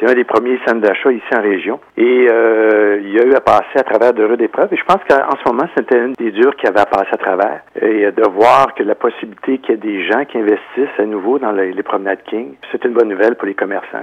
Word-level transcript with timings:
C'est 0.00 0.10
un 0.10 0.14
des 0.14 0.24
premiers 0.24 0.58
centres 0.66 0.80
d'achat 0.80 1.12
ici 1.12 1.26
en 1.36 1.42
région. 1.42 1.78
Et 1.98 2.26
euh, 2.30 3.00
il 3.02 3.12
y 3.12 3.20
a 3.20 3.24
eu 3.24 3.34
à 3.34 3.40
passer 3.40 3.76
à 3.76 3.82
travers 3.82 4.14
de 4.14 4.24
rudes 4.24 4.40
épreuves. 4.40 4.72
Et 4.72 4.76
je 4.76 4.84
pense 4.84 5.00
qu'en 5.06 5.36
ce 5.36 5.52
moment, 5.52 5.68
c'était 5.76 5.98
une 5.98 6.14
des 6.14 6.30
dures 6.30 6.56
qui 6.56 6.66
avait 6.66 6.80
à 6.80 6.86
passer 6.86 7.10
à 7.12 7.18
travers. 7.18 7.60
Et 7.80 8.06
euh, 8.06 8.10
de 8.10 8.22
voir 8.30 8.74
que 8.74 8.82
la 8.82 8.94
possibilité 8.94 9.58
qu'il 9.58 9.70
y 9.70 9.74
ait 9.74 9.76
des 9.76 10.06
gens 10.06 10.24
qui 10.24 10.38
investissent 10.38 10.98
à 10.98 11.04
nouveau 11.04 11.38
dans 11.38 11.52
les, 11.52 11.82
promenades 11.82 12.22
King, 12.24 12.54
c'est 12.72 12.82
une 12.84 12.92
bonne 12.92 13.08
nouvelle 13.08 13.36
pour 13.36 13.46
les 13.46 13.54
commerçants. 13.54 13.98